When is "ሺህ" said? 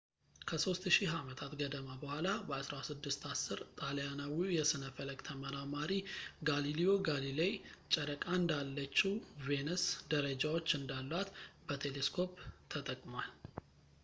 0.93-1.09